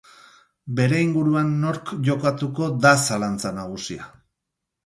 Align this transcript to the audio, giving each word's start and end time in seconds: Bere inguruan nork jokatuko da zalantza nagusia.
Bere 0.79 1.01
inguruan 1.07 1.51
nork 1.65 1.93
jokatuko 2.09 2.71
da 2.87 2.97
zalantza 3.11 3.53
nagusia. 3.59 4.09